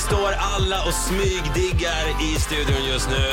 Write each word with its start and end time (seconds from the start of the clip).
står 0.00 0.32
alla 0.38 0.82
och 0.84 0.94
smygdiggar 0.94 2.22
i 2.22 2.40
studion 2.40 2.84
just 2.84 3.08
nu. 3.10 3.32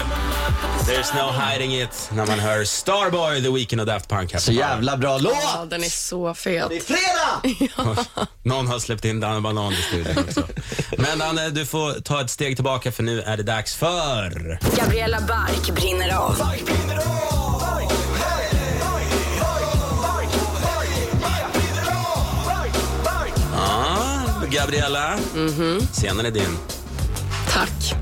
There's 0.93 1.16
no 1.16 1.32
hiding 1.42 1.82
it 1.82 2.09
när 2.14 2.25
man 2.25 2.40
hör 2.40 2.64
Starboy, 2.64 3.43
The 3.43 3.50
Weeknd 3.50 3.82
och 3.82 3.88
Daft 3.88 4.09
Punk. 4.09 4.33
här 4.33 4.40
Så 4.40 4.51
jävla 4.51 4.98
bra 4.98 5.17
låt! 5.17 5.33
Ja, 5.42 5.66
den 5.69 5.83
är 5.83 5.90
så 5.90 6.33
fet. 6.33 6.69
Det 6.69 6.77
är 6.77 6.82
fredag! 6.82 8.07
Någon 8.43 8.68
har 8.68 8.80
släppt 8.80 9.05
in 9.05 9.20
Danne 9.20 9.42
Banan 9.42 9.74
i 9.74 9.76
studion 9.76 10.24
också. 10.28 10.44
Men 10.98 11.20
Danne, 11.20 11.50
du 11.50 11.66
får 11.66 12.02
ta 12.02 12.22
ett 12.22 12.30
steg 12.30 12.56
tillbaka 12.56 12.92
för 12.92 13.04
nu 13.04 13.22
är 13.22 13.38
det 13.38 13.44
dags 13.44 13.76
för... 13.76 14.60
Gabriella 14.78 15.22
Bark 15.22 15.70
brinner 15.76 16.16
av. 16.18 16.36
Ja, 16.40 16.54
Gabriella. 24.52 25.18
Scenen 25.92 26.25
är 26.25 26.32
din. 26.32 26.57
Tack. 27.50 27.93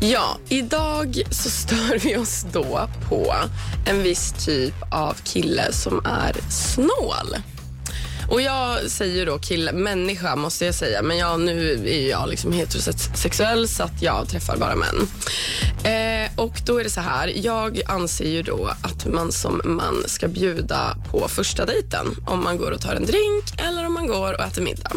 Ja, 0.00 0.38
idag 0.48 1.22
så 1.30 1.50
stör 1.50 1.98
vi 1.98 2.16
oss 2.16 2.46
då 2.52 2.88
på 3.08 3.34
en 3.86 4.02
viss 4.02 4.32
typ 4.44 4.74
av 4.90 5.14
kille 5.24 5.72
som 5.72 6.02
är 6.04 6.36
snål. 6.50 7.36
Och 8.30 8.42
jag 8.42 8.90
säger 8.90 9.26
då 9.26 9.38
kille, 9.38 9.72
människa 9.72 10.36
måste 10.36 10.64
jag 10.64 10.74
säga, 10.74 11.02
men 11.02 11.18
jag, 11.18 11.40
nu 11.40 11.88
är 11.88 12.10
jag 12.10 12.28
liksom 12.28 12.52
heterosexuell 12.52 13.68
så 13.68 13.82
att 13.82 14.02
jag 14.02 14.28
träffar 14.28 14.56
bara 14.56 14.74
män. 14.76 15.08
Eh, 15.84 16.30
och 16.36 16.60
då 16.66 16.80
är 16.80 16.84
det 16.84 16.90
så 16.90 17.00
här, 17.00 17.32
jag 17.36 17.80
anser 17.86 18.28
ju 18.30 18.42
då 18.42 18.70
att 18.82 19.06
man 19.06 19.32
som 19.32 19.60
man 19.64 20.02
ska 20.06 20.28
bjuda 20.28 20.96
på 21.10 21.28
första 21.28 21.66
dejten 21.66 22.06
om 22.26 22.44
man 22.44 22.58
går 22.58 22.70
och 22.70 22.80
tar 22.80 22.94
en 22.94 23.06
drink 23.06 23.44
eller 23.56 23.87
går 24.08 24.34
och 24.34 24.44
äter 24.44 24.62
middag. 24.62 24.90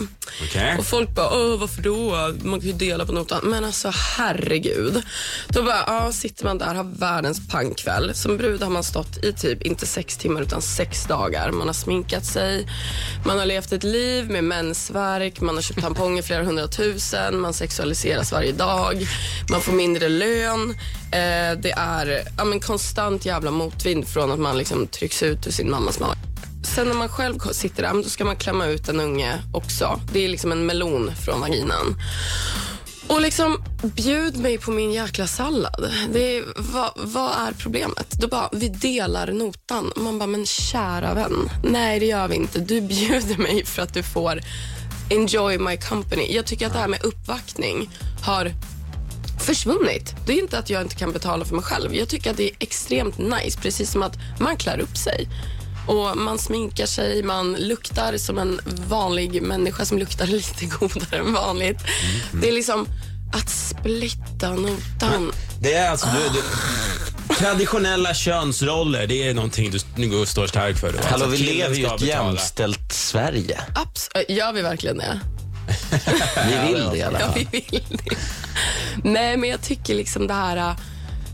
Okej. 0.43 0.75
Och 0.79 0.85
folk 0.85 1.09
bara, 1.15 1.29
Åh, 1.29 1.59
varför 1.59 1.81
då? 1.81 2.33
Man 2.43 2.59
kan 2.59 2.69
ju 2.69 2.73
dela 2.73 3.05
på 3.05 3.11
notan. 3.11 3.39
Men 3.43 3.65
alltså 3.65 3.91
herregud. 4.17 5.01
Då 5.47 5.63
bara, 5.63 5.83
ja, 5.87 6.11
sitter 6.11 6.45
man 6.45 6.57
där, 6.57 6.73
har 6.73 6.83
världens 6.83 7.47
pangkväll. 7.47 8.15
Som 8.15 8.37
brud 8.37 8.61
har 8.63 8.69
man 8.69 8.83
stått 8.83 9.17
i 9.23 9.33
typ, 9.33 9.61
inte 9.61 9.87
sex 9.87 10.17
timmar 10.17 10.41
utan 10.41 10.61
sex 10.61 11.05
dagar. 11.05 11.51
Man 11.51 11.67
har 11.67 11.73
sminkat 11.73 12.25
sig, 12.25 12.67
man 13.25 13.39
har 13.39 13.45
levt 13.45 13.71
ett 13.71 13.83
liv 13.83 14.29
med 14.29 14.43
mensvärk, 14.43 15.41
man 15.41 15.55
har 15.55 15.61
köpt 15.61 15.81
tamponger 15.81 16.21
flera 16.21 16.43
hundratusen, 16.43 17.39
man 17.39 17.53
sexualiseras 17.53 18.31
varje 18.31 18.51
dag, 18.51 19.07
man 19.49 19.61
får 19.61 19.73
mindre 19.73 20.09
lön. 20.09 20.69
Eh, 21.11 21.59
det 21.61 21.73
är 21.77 22.23
ja, 22.37 22.43
men 22.43 22.59
konstant 22.59 23.25
jävla 23.25 23.51
motvind 23.51 24.07
från 24.07 24.31
att 24.31 24.39
man 24.39 24.57
liksom 24.57 24.87
trycks 24.87 25.23
ut 25.23 25.47
ur 25.47 25.51
sin 25.51 25.71
mammas 25.71 25.99
mage. 25.99 26.30
Sen 26.63 26.87
när 26.87 26.93
man 26.93 27.09
själv 27.09 27.39
sitter 27.39 27.83
där, 27.83 27.93
då 27.93 28.03
ska 28.03 28.25
man 28.25 28.35
klämma 28.35 28.65
ut 28.65 28.89
en 28.89 28.99
unge 28.99 29.41
också. 29.53 29.99
Det 30.13 30.25
är 30.25 30.29
liksom 30.29 30.51
en 30.51 30.65
melon 30.65 31.11
från 31.25 31.41
vaginan. 31.41 31.95
Och 33.07 33.21
liksom, 33.21 33.63
bjud 33.83 34.37
mig 34.37 34.57
på 34.57 34.71
min 34.71 34.91
jäkla 34.91 35.27
sallad. 35.27 35.91
Det 36.13 36.37
är, 36.37 36.43
vad, 36.55 36.91
vad 36.95 37.31
är 37.31 37.51
problemet? 37.59 38.11
Då 38.11 38.27
bara, 38.27 38.49
vi 38.51 38.69
delar 38.69 39.31
notan. 39.31 39.91
Man 39.95 40.19
bara, 40.19 40.27
men 40.27 40.45
kära 40.45 41.13
vän. 41.13 41.49
Nej, 41.63 41.99
det 41.99 42.05
gör 42.05 42.27
vi 42.27 42.35
inte. 42.35 42.59
Du 42.59 42.81
bjuder 42.81 43.37
mig 43.37 43.65
för 43.65 43.81
att 43.81 43.93
du 43.93 44.03
får 44.03 44.41
enjoy 45.09 45.57
my 45.57 45.77
company. 45.77 46.27
Jag 46.33 46.45
tycker 46.45 46.67
att 46.67 46.73
det 46.73 46.79
här 46.79 46.87
med 46.87 47.05
uppvaktning 47.05 47.89
har 48.23 48.51
försvunnit. 49.41 50.15
Det 50.25 50.33
är 50.33 50.41
inte 50.41 50.57
att 50.57 50.69
jag 50.69 50.81
inte 50.81 50.95
kan 50.95 51.11
betala 51.11 51.45
för 51.45 51.55
mig 51.55 51.63
själv. 51.63 51.95
Jag 51.95 52.09
tycker 52.09 52.31
att 52.31 52.37
det 52.37 52.49
är 52.49 52.55
extremt 52.59 53.17
nice, 53.17 53.59
precis 53.61 53.91
som 53.91 54.03
att 54.03 54.17
man 54.39 54.57
klär 54.57 54.79
upp 54.79 54.97
sig. 54.97 55.27
Och 55.91 56.17
Man 56.17 56.39
sminkar 56.39 56.85
sig, 56.85 57.23
man 57.23 57.53
luktar 57.53 58.17
som 58.17 58.37
en 58.37 58.59
vanlig 58.65 59.41
människa 59.41 59.85
som 59.85 59.97
luktar 59.97 60.25
lite 60.37 60.65
godare 60.65 61.19
än 61.19 61.33
vanligt. 61.33 61.77
Det 62.41 62.47
är 62.49 62.53
liksom 62.53 62.87
att 63.33 63.49
splitta 63.49 64.49
notan. 64.49 65.31
Det 65.61 65.73
är 65.73 65.91
alltså, 65.91 66.07
du, 66.07 66.39
du, 66.39 67.35
traditionella 67.35 68.13
könsroller, 68.13 69.07
det 69.07 69.27
är 69.27 69.33
någonting 69.33 69.71
du, 69.71 70.07
du 70.09 70.25
står 70.25 70.47
stark 70.47 70.77
för. 70.77 70.91
Då. 70.91 70.97
Hallå, 71.03 71.25
Alltså, 71.25 71.43
vi 71.43 71.51
lever 71.53 71.75
ju 71.75 71.81
i 71.81 71.85
ett 71.85 71.91
betala. 71.99 72.11
jämställt 72.29 72.93
Sverige. 72.93 73.59
Abs- 73.75 74.31
gör 74.31 74.53
vi 74.53 74.61
verkligen 74.61 74.97
det? 74.97 75.19
Vi 76.49 76.73
vill 76.73 76.89
det 76.91 76.97
i 76.97 77.01
alla 77.03 77.19
Ja, 77.19 77.25
fall. 77.25 77.45
vi 77.51 77.65
vill 77.71 77.99
det. 78.05 78.15
Nej, 79.03 79.37
men 79.37 79.49
jag 79.49 79.61
tycker 79.61 79.95
liksom 79.95 80.27
det 80.27 80.33
här 80.33 80.57
äh, 80.57 80.75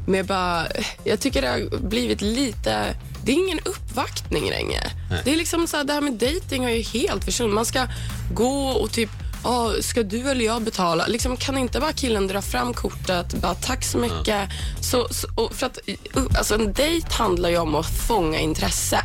med 0.07 0.25
bara... 0.25 0.67
Jag 1.03 1.19
tycker 1.19 1.41
det 1.41 1.47
har 1.47 1.77
blivit 1.79 2.21
lite... 2.21 2.95
Det 3.27 3.31
är 3.33 3.35
ingen 3.35 3.59
uppvaktning 3.65 4.49
längre. 4.49 4.91
Det 5.25 5.33
är 5.33 5.37
liksom 5.37 5.67
så 5.67 5.77
här, 5.77 5.83
det 5.83 5.93
här 5.93 6.01
med 6.01 6.13
dating 6.13 6.63
har 6.63 6.71
ju 6.71 6.81
helt 6.81 7.25
försvunnit. 7.25 7.55
Man 7.55 7.65
ska 7.65 7.87
gå 8.33 8.67
och 8.69 8.91
typ 8.91 9.09
"Ah, 9.43 9.71
ska 9.81 10.03
du 10.03 10.29
eller 10.29 10.45
jag 10.45 10.61
betala? 10.61 11.07
Liksom, 11.07 11.37
kan 11.37 11.57
inte 11.57 11.79
bara 11.79 11.93
killen 11.93 12.27
dra 12.27 12.41
fram 12.41 12.73
kortet, 12.73 13.33
bara 13.33 13.53
tack 13.55 13.83
så 13.85 13.97
mycket. 13.97 14.49
Så, 14.81 15.07
så, 15.11 15.27
och 15.35 15.53
för 15.53 15.65
att, 15.65 15.79
alltså, 16.37 16.55
en 16.55 16.73
dejt 16.73 17.07
handlar 17.13 17.49
ju 17.49 17.57
om 17.57 17.75
att 17.75 17.85
fånga 18.07 18.39
intresse. 18.39 18.99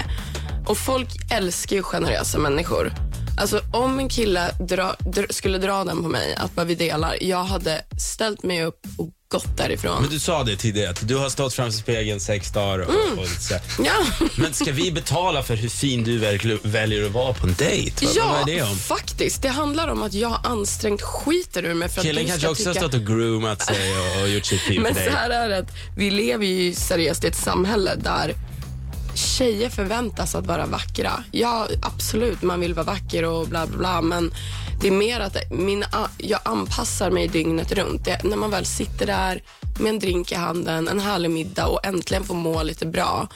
Och 0.67 0.79
folk 0.79 1.09
älskar 1.31 1.77
ju 1.77 1.83
generösa 1.83 2.39
människor. 2.39 2.93
Alltså 3.41 3.61
om 3.73 3.99
en 3.99 4.09
kille 4.09 4.51
dra, 4.69 4.95
dra, 4.99 5.23
skulle 5.31 5.59
dra 5.59 5.85
den 5.85 6.03
på 6.03 6.09
mig, 6.09 6.35
att 6.35 6.55
bara 6.55 6.65
vi 6.67 6.75
delar, 6.75 7.17
jag 7.21 7.45
hade 7.45 7.85
ställt 7.99 8.43
mig 8.43 8.65
upp 8.65 8.81
och 8.99 9.09
gått 9.33 9.57
därifrån. 9.57 10.03
Men 10.03 10.11
du 10.11 10.19
sa 10.21 10.45
det 10.45 10.57
tidigare, 10.57 10.91
att 10.91 11.09
du 11.09 11.17
har 11.17 11.29
stått 11.29 11.55
framför 11.55 11.79
spegeln 11.79 12.21
sex 12.21 12.51
dagar 12.51 12.79
och, 12.79 12.95
Mm. 12.95 13.19
och 13.19 13.25
lite 13.25 13.41
så 13.43 13.55
här. 13.55 13.63
Ja, 13.85 14.27
Men 14.37 14.55
ska 14.55 14.73
vi 14.73 14.93
betala 14.93 15.43
för 15.43 15.57
hur 15.57 15.69
fin 15.69 16.05
du 16.05 16.19
väljer 16.63 17.07
att 17.07 17.13
vara 17.13 17.33
på 17.35 17.47
en 17.47 17.55
dejt? 17.55 18.07
Vad, 18.07 18.15
ja 18.17 18.27
vad 18.41 18.49
är 18.49 18.55
det 18.55 18.63
om? 18.63 18.77
faktiskt. 18.77 19.43
Det 19.43 19.49
handlar 19.49 19.89
om 19.89 20.03
att 20.03 20.13
jag 20.15 20.29
har 20.29 20.51
ansträngt 20.51 21.03
skiten 21.03 21.65
ur 21.67 21.75
mig 21.75 21.89
för 21.89 22.01
att 22.01 22.07
Killen 22.07 22.27
kanske 22.27 22.49
också 22.49 22.69
har 22.69 22.75
tycka... 22.75 22.89
stått 22.89 23.01
och 23.01 23.07
groomat 23.07 23.63
sig 23.63 23.77
och, 24.17 24.23
och 24.23 24.29
gjort 24.29 24.45
sitt 24.47 24.61
fint 24.69 24.83
Men 24.83 24.95
för 24.95 25.05
så 25.05 25.11
här 25.11 25.31
är 25.31 25.49
det, 25.49 25.59
att 25.59 25.71
vi 25.97 26.11
lever 26.11 26.47
ju 26.47 26.75
seriöst 26.75 27.25
i 27.25 27.27
ett 27.27 27.37
samhälle 27.37 27.95
där 27.97 28.35
tjejer 29.15 29.71
förväntas 29.71 30.35
att 30.35 30.47
vara 30.47 30.67
vackra. 30.67 31.25
Ja, 31.31 31.67
absolut, 31.83 32.43
man 32.43 32.61
vill 32.61 32.75
vara 32.75 32.87
vacker 32.87 33.25
och 33.25 33.49
bla 33.49 33.67
bla 33.67 33.79
bla, 33.79 34.01
men 34.03 34.33
det 34.81 34.89
är 34.89 34.93
mer 34.93 35.21
att 35.21 35.37
min, 35.51 35.85
jag 36.19 36.41
anpassar 36.45 37.11
mig 37.11 37.29
dygnet 37.29 37.73
runt. 37.73 38.05
Det, 38.05 38.25
när 38.25 38.37
man 38.37 38.51
väl 38.51 38.65
sitter 38.67 39.07
där 39.07 39.43
med 39.81 39.91
en 39.91 39.99
drink 39.99 40.33
i 40.33 40.35
handen, 40.35 40.89
en 40.89 41.01
härlig 41.01 41.31
middag 41.31 41.67
och 41.67 41.87
äntligen 41.87 42.25
får 42.25 42.35
må 42.35 42.63
lite 42.63 42.87
bra. 42.87 43.29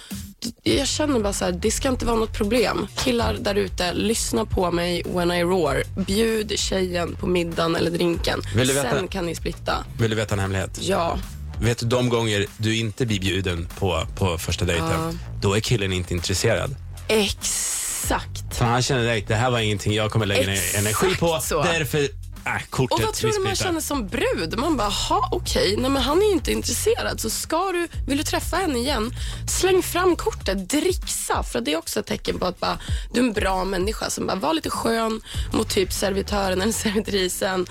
Jag 0.63 0.87
känner 0.89 1.21
bara 1.21 1.33
så 1.33 1.45
här, 1.45 1.53
det 1.53 1.71
ska 1.71 1.89
inte 1.89 2.07
vara 2.07 2.17
något 2.17 2.33
problem. 2.33 2.87
Killar 2.97 3.37
där 3.41 3.55
ute, 3.55 3.95
lyssna 3.95 4.45
på 4.45 4.71
mig 4.71 5.03
when 5.15 5.31
I 5.33 5.43
roar. 5.45 5.83
Bjud 6.07 6.53
tjejen 6.59 7.17
på 7.21 7.27
middagen 7.27 7.77
eller 7.77 7.91
drinken. 7.91 8.41
Vill 8.57 8.69
du 8.69 8.75
veta- 8.75 8.91
Sen 8.91 9.09
kan 9.09 9.27
ni 9.27 9.35
splitta. 9.35 9.85
Vill 10.01 10.11
du 10.11 10.17
veta 10.17 10.35
en 10.35 10.41
hemlighet? 10.41 10.79
Ja. 10.83 11.19
Vet 11.61 11.79
du 11.79 11.87
de 11.87 12.09
gånger 12.09 12.47
du 12.59 12.77
inte 12.77 13.07
blir 13.07 13.21
bjuden 13.21 13.69
på, 13.79 14.07
på 14.17 14.39
första 14.39 14.65
dejten, 14.65 15.19
då 15.43 15.55
är 15.55 15.61
killen 15.61 15.93
inte 15.93 16.15
intresserad. 16.15 16.77
Exakt. 17.09 18.57
För 18.57 18.65
han 18.65 18.83
känner 18.83 19.03
direkt, 19.03 19.29
det 19.29 19.35
här 19.35 19.51
var 19.51 19.59
ingenting 19.59 19.95
jag 19.95 20.11
kommer 20.11 20.27
lägga 20.27 20.47
ner 20.47 20.53
Exakt 20.53 20.79
energi 20.79 21.17
på. 21.17 21.39
så. 21.43 21.63
Därför, 21.63 22.09
äh, 22.47 22.63
kortet 22.71 22.99
Och 22.99 23.05
vad 23.05 23.15
tror 23.15 23.33
du 23.33 23.39
man 23.41 23.55
känner 23.55 23.81
som 23.81 24.09
brud? 24.09 24.59
Man 24.59 24.77
bara, 24.77 24.89
ha 24.89 25.29
okej, 25.33 25.77
nej 25.79 25.91
men 25.91 26.03
han 26.03 26.19
är 26.23 26.27
ju 26.27 26.33
inte 26.33 26.53
intresserad. 26.53 27.21
Så 27.21 27.31
ska 27.31 27.73
du, 27.73 27.89
vill 28.07 28.19
du 28.19 28.25
träffa 28.25 28.57
henne 28.57 28.79
igen, 28.79 29.15
släng 29.49 29.83
fram 29.83 30.17
kortet, 30.17 30.69
dricksa. 30.69 31.43
För 31.43 31.61
det 31.61 31.73
är 31.73 31.77
också 31.77 32.01
ett 32.01 32.07
tecken 32.07 32.39
på 32.39 32.47
att 32.47 32.61
bara, 32.61 32.79
du 33.13 33.21
är 33.21 33.25
en 33.25 33.33
bra 33.33 33.65
människa 33.65 34.11
som 34.11 34.27
bara 34.27 34.37
var 34.37 34.55
lite 34.55 34.71
skön 34.71 35.21
mot 35.53 35.71
typ 35.71 35.93
servitören 35.93 36.61
eller 36.63 36.73
servitrisen. 36.87 37.67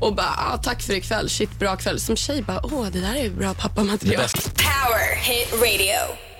Och 0.00 0.14
bara, 0.14 0.34
ah, 0.36 0.56
tack 0.62 0.82
för 0.82 0.92
ikväll, 0.92 1.30
shit 1.30 1.58
bra 1.58 1.76
kväll. 1.76 2.00
Som 2.00 2.16
tjej 2.16 2.42
bara, 2.42 2.60
åh 2.64 2.86
det 2.92 3.00
där 3.00 3.14
är 3.14 3.30
bra 3.30 3.54
pappamaterial. 3.54 4.28
Power 4.28 5.16
Hit 5.16 5.52
Radio. 5.52 6.33